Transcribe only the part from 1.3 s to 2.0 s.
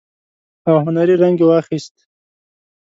يې واخيست.